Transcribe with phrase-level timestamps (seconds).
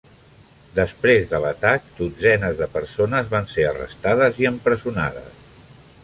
[0.77, 5.45] Després de l'atac, dotzenes de persones van ser arrestades i empresonades.